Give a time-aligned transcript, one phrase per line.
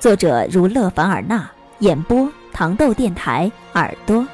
[0.00, 4.26] 作者如勒凡尔纳，演播糖豆电台耳朵。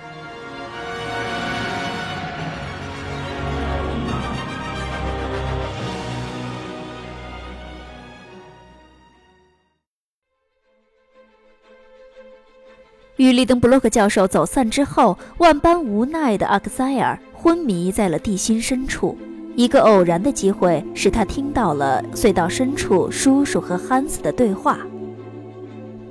[13.16, 19.18] 与利登布洛克教授走散之后，万般无奈的阿克塞尔昏迷在了地心深处。
[19.56, 24.78] 一个偶然的机会使他听到了隧道深处叔叔和汉斯的对话。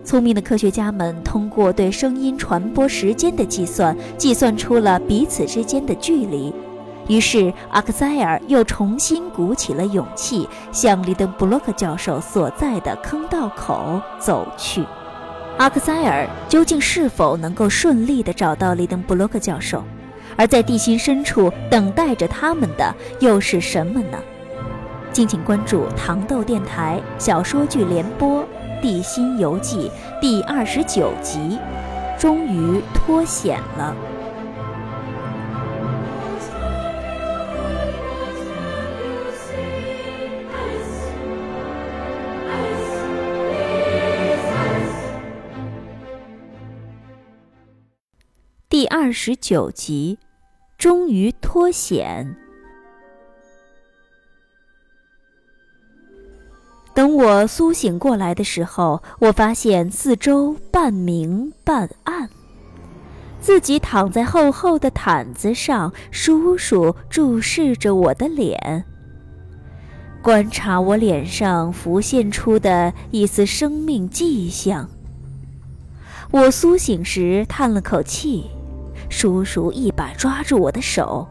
[0.06, 6.54] 聪明的科学家们通过对声音传播时间的计算，计算出了彼此之间的距离。
[7.08, 14.86] 于是，阿克塞尔又重新鼓起了勇气，向利登布洛克教授所在的坑道口走去。
[15.58, 19.84] 阿克塞尔究竟是否能够顺利地找到利登布洛克教授？
[20.38, 24.20] 而在地心深处等待着他们的又是什么呢？
[25.12, 28.44] 敬请关注糖豆电台小说剧联播。
[28.86, 29.90] 《地心游记》
[30.22, 31.58] 第二十九集，
[32.20, 33.98] 终于脱险了。
[48.70, 50.20] 第二十九集，
[50.78, 52.45] 终于脱险。
[56.96, 62.30] 等我苏醒过来的时候，我发现四周半明半暗，
[63.42, 68.86] 自己躺在厚厚的毯子上，叔叔注视着我的脸，
[70.22, 74.90] 观察我脸上浮现出的一丝生命迹象。
[76.32, 78.50] 我苏醒时叹了口气，
[79.10, 81.28] 叔叔一把抓住我的手。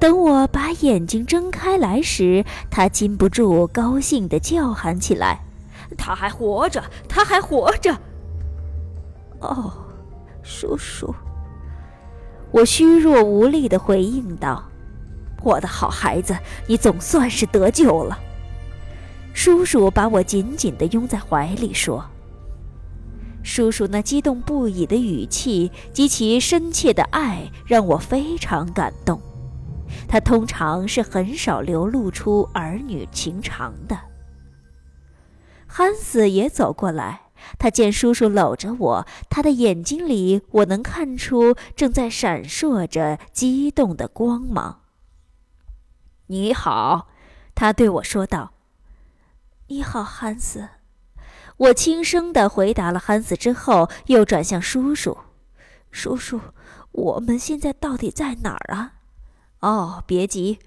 [0.00, 5.38] 等我把眼睛睁开来时，他禁不住高兴地叫喊起来
[5.96, 7.94] ：“他还活着，他还活着！”
[9.40, 9.70] 哦，
[10.42, 11.14] 叔叔，
[12.50, 14.64] 我虚弱无力地回应道
[15.44, 16.34] ：“我的好孩子，
[16.66, 18.18] 你总算是得救了。”
[19.34, 22.02] 叔叔把我紧紧地拥在怀里说
[23.44, 29.20] ：“叔叔那激动不已的语气及其深切的爱，让我非常感动。”
[30.08, 33.98] 他通常是很少流露出儿女情长的。
[35.66, 37.22] 汉斯也走过来，
[37.58, 44.80] 他见叔叔搂着我，他的眼睛里我能看出正在闪烁着激动的光芒。
[46.26, 47.08] 你好，
[47.54, 48.52] 他对我说道。
[49.68, 50.68] 你好，汉斯。
[51.56, 55.18] 我轻声地回答了汉斯之后，又转向叔叔。
[55.90, 56.40] 叔叔，
[56.92, 58.94] 我们现在到底在哪儿啊？
[59.60, 60.58] 哦，别急，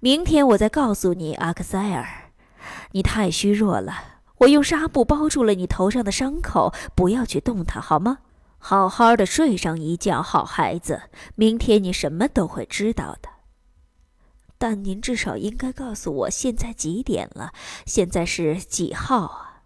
[0.00, 2.32] 明天我再告诉你，阿克塞尔。
[2.92, 8.18] 你太虚弱了，我用纱布包住了你头上的伤口，不要去动它，好吗？
[8.58, 11.02] 好好的睡上一觉，好孩子。
[11.34, 13.28] 明天你什么都会知道的。
[14.56, 17.52] 但您至少应该告诉我现在几点了？
[17.86, 19.62] 现在是几号啊？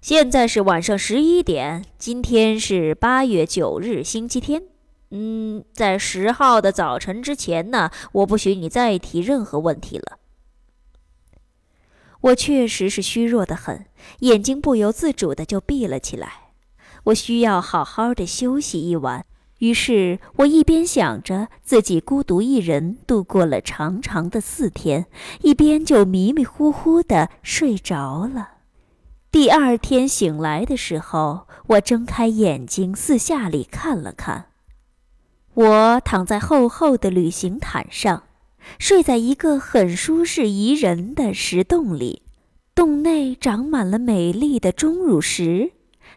[0.00, 1.84] 现在是晚上十一点。
[1.98, 4.69] 今天是八月九日，星期天。
[5.10, 10.18] 嗯，在十号的早晨之前呢，我不许你再提任何问题了。
[12.20, 13.86] 我确实是虚弱的很，
[14.20, 16.52] 眼睛不由自主的就闭了起来。
[17.04, 19.24] 我需要好好的休息一晚。
[19.58, 25.06] 于是我一边想着自己孤独一人度过了长长的四天，
[25.42, 28.50] 一边就迷迷糊糊的睡着了。
[29.30, 34.49] 第二天醒来的时候，我睁开眼睛，四下里看了看。
[35.60, 38.22] 我躺在厚厚的旅行毯上，
[38.78, 42.22] 睡在一个很舒适宜人的石洞里。
[42.74, 45.72] 洞内长满了美丽的钟乳石，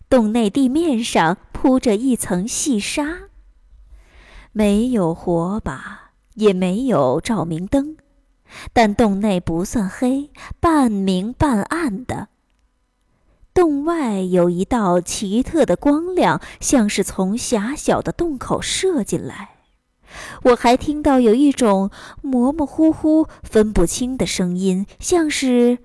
[0.10, 3.24] 洞内地面上铺着一层细沙。
[4.54, 7.98] 没有火把，也没有照明灯，
[8.72, 10.31] 但洞内不算黑，
[10.62, 12.30] 半明半暗的。
[13.53, 19.50] 洞外有一道奇特的光亮，像是从狭小的洞口射进来。
[20.44, 21.91] 我还听到有一种
[22.21, 25.77] 模模糊糊、分不清的声音，像是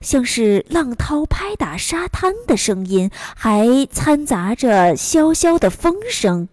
[0.00, 6.48] 像是浪涛拍打沙滩的声音，还掺杂着萧萧的风声。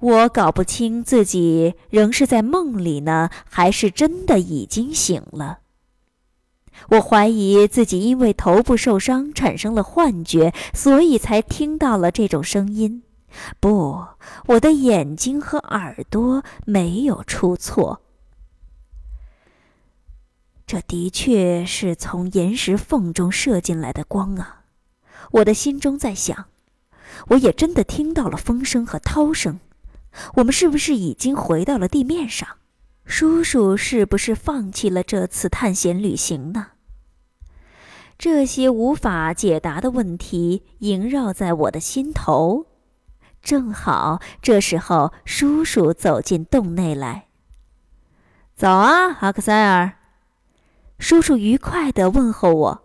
[0.00, 5.60] 我搞不清自己仍是在梦里呢，还是真的已经醒了。
[6.90, 13.02] 我怀疑自己因为头部受伤产生了幻觉，所以才听到了这种声音。
[13.58, 14.06] 不，
[14.46, 18.00] 我的眼睛和耳朵没有出错。
[20.66, 24.62] 这的确是从岩石缝中射进来的光啊！
[25.32, 26.46] 我的心中在想，
[27.28, 29.60] 我也真的听到了风声和涛声。
[30.36, 32.48] 我们是不是已经回到了地面上？
[33.04, 36.68] 叔叔是不是放弃了这次探险旅行呢？
[38.16, 42.66] 这些无法解答的问题萦绕在我的心头。
[43.42, 47.26] 正好这时候，叔叔走进洞内来。
[48.56, 49.92] 早啊，阿克塞尔。
[50.98, 52.84] 叔叔愉快地问候我：“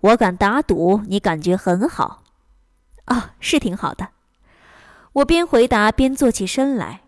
[0.00, 2.22] 我敢打赌，你感觉很好。
[3.06, 4.10] ”“哦，是挺好的。”
[5.14, 7.00] 我边回答边坐起身来。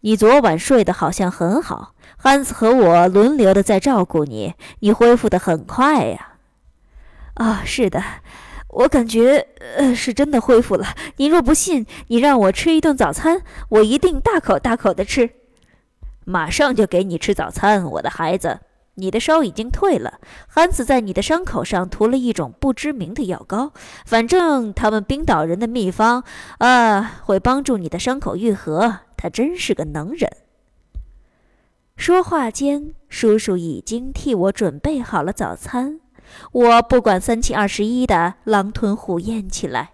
[0.00, 6.34] 你昨晚睡得好像很好，汉斯和我轮流的在照顾你，你恢复得很快呀。
[7.34, 8.02] ”“啊，是的，
[8.68, 10.86] 我感觉呃是真的恢复了。
[11.16, 15.30] 你若不信，你让我吃一顿早餐，我一定大口大口的吃。
[16.24, 18.60] ”“马上就给你吃早餐，我的孩子。”
[18.98, 23.72] 你的烧已经退了，汉斯在你的伤口上涂了一种不知名的药膏，
[24.06, 26.24] 反正他们冰岛人的秘方，
[26.60, 29.00] 啊，会帮助你的伤口愈合。
[29.16, 30.30] 他真是个能人。
[31.96, 36.00] 说话间，叔叔已经替我准备好了早餐，
[36.52, 39.92] 我不管三七二十一的狼吞虎咽起来。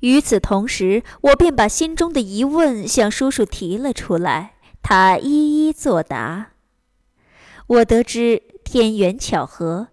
[0.00, 6.50] 与此同时，我便把心中的疑问向叔叔提了出来，他一一作答。
[7.66, 9.88] 我得知天缘巧合，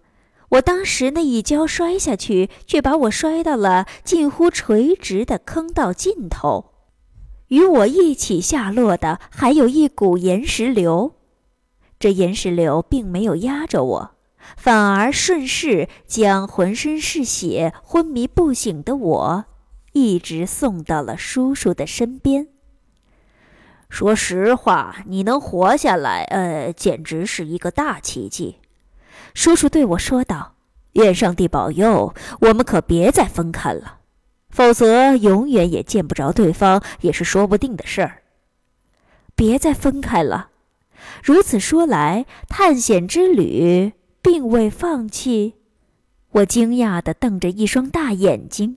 [0.50, 6.71] 我当时那一跤摔下去，却把我摔到了近乎垂直的坑道尽头。
[7.52, 11.16] 与我一起下落的还有一股岩石流，
[11.98, 14.14] 这岩石流并没有压着我，
[14.56, 19.44] 反而顺势将浑身是血、昏迷不醒的我，
[19.92, 22.48] 一直送到了叔叔的身边。
[23.90, 28.56] 说实话，你能活下来，呃，简直是一个大奇迹。”
[29.36, 30.54] 叔叔对我说道
[30.96, 33.98] ，“愿上帝保佑，我们可别再分开了，
[34.52, 38.22] 否则永远也见不着对方，也是说不定的事儿。
[39.34, 40.50] 别再分开了。
[41.24, 45.54] 如此说来，探险之旅并未放弃。”
[46.32, 48.76] 我惊讶地瞪着一双大眼睛。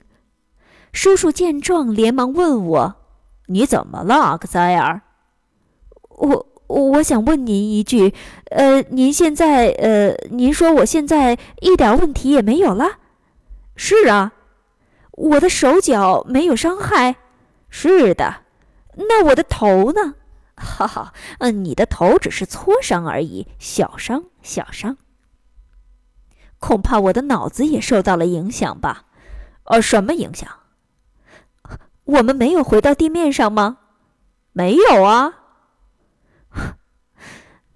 [0.92, 2.96] 叔叔见状，连忙问我
[3.48, 5.02] ：“你怎么了，阿克塞尔？”
[6.18, 8.12] 我我想问您一句，
[8.50, 12.98] 呃，您现在呃，您说我现在一点问题也没有了？
[13.76, 14.32] 是啊，
[15.16, 17.16] 我的手脚没有伤害。
[17.68, 18.42] 是的，
[18.94, 20.14] 那我的头呢？
[20.56, 24.96] 哈哈，嗯，你的头只是挫伤而已，小伤小伤。
[26.58, 29.04] 恐怕我的脑子也受到了影响吧？
[29.64, 30.48] 呃，什么影响？
[32.04, 33.78] 我们没有回到地面上吗？
[34.52, 35.34] 没有啊。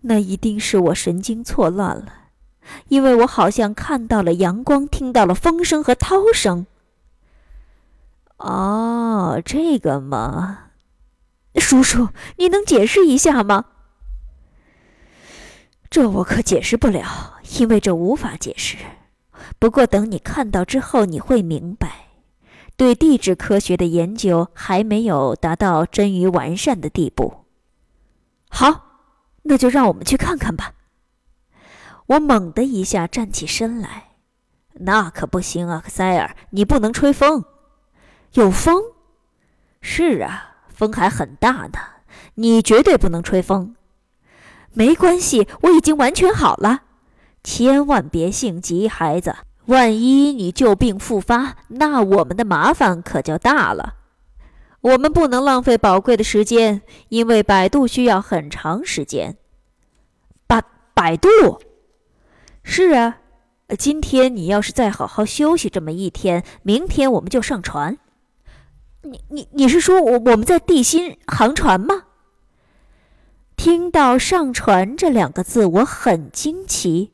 [0.03, 2.15] 那一定是我神经错乱了，
[2.89, 6.67] 因为我好像看到了阳光，听到了风声和涛声。
[8.41, 10.71] 哦，这个嘛，
[11.57, 13.67] 叔叔，你能解释一下吗？
[15.91, 18.77] 这我可解释不了，因为这无法解释。
[19.59, 22.07] 不过等你看到之后，你会明白。
[22.77, 27.45] 对地质科学的研究还没有达到臻于完善的地步。
[28.49, 28.87] 好。
[29.43, 30.75] 那就让我们去看看吧。
[32.07, 34.11] 我猛地一下站起身来，
[34.75, 37.43] 那可不行啊，克塞尔，你不能吹风。
[38.35, 38.83] 有风？
[39.81, 41.79] 是啊，风还很大呢。
[42.35, 43.75] 你绝对不能吹风。
[44.73, 46.83] 没关系，我已经完全好了。
[47.43, 49.35] 千万别性急，孩子。
[49.67, 53.95] 万一你旧病复发，那我们的麻烦可就大了。
[54.81, 59.37] 我们不能浪费宝贵的时间，因为摆渡需要很长时间。
[60.47, 60.63] 摆
[60.95, 61.29] 摆渡？
[62.63, 63.19] 是啊，
[63.79, 67.99] 今天你要是再好好休息这么一天，明天我们就上船。
[69.03, 72.05] 你你你是说我我们在地心航船吗？
[73.57, 77.13] 听到“上船”这两个字，我很惊奇。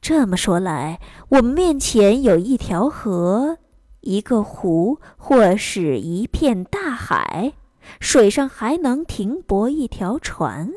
[0.00, 3.58] 这么说来，我们面前有一条河。
[4.02, 7.54] 一个湖，或是一片大海，
[7.98, 10.74] 水上还能停泊一条船。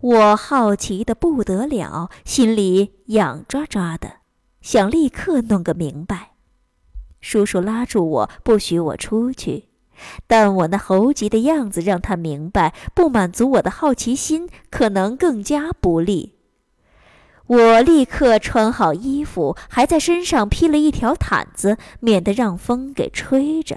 [0.00, 4.16] 我好奇的不得了，心里痒抓抓的，
[4.60, 6.35] 想立刻弄个明白。
[7.28, 9.64] 叔叔拉住我，不许我出去，
[10.28, 16.34] 但我那猴急的样子让他明白，不满足我的好奇心，可能更加不利。
[17.48, 23.76] 我立刻穿好衣服，还在身上披了一条毯子，免得让风给吹着。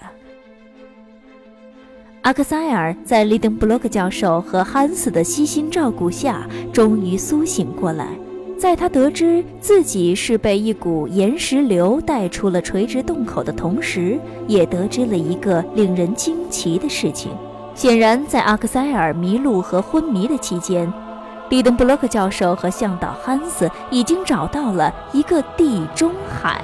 [2.21, 8.09] 阿克塞尔在利登布洛克教授和汉斯的悉心照顾下，终于苏醒过来。
[8.59, 17.31] 在他得知自己是被一股岩石流带出了垂直洞口的同时，也得知了一个令人惊奇的事情。
[17.73, 20.91] 显然，在阿克塞尔迷路和昏迷的期间，
[21.47, 26.61] 利登布洛克教授和向导汉斯已经找到了一个地中海。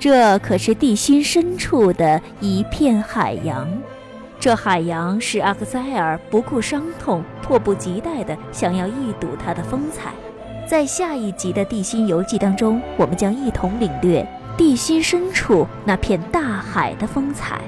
[0.00, 3.68] 这可是地心深处的一片海洋，
[4.46, 10.12] 这海洋使阿克塞尔不顾伤痛，迫不及待地想要一睹它的风采。
[10.64, 14.24] 在下一集的《地心游记》当中，我们将一同领略
[14.56, 17.60] 地心深处那片大海的风采。